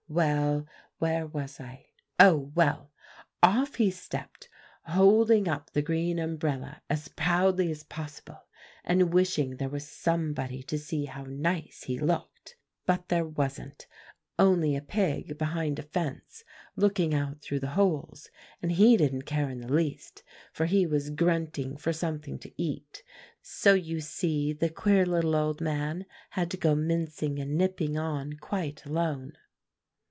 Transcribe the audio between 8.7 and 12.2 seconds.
and wishing there was somebody to see how nice he